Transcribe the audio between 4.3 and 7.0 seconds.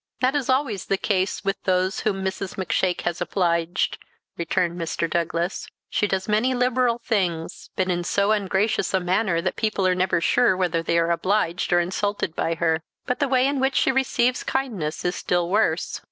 returned Mr. Douglas. "She does many liberal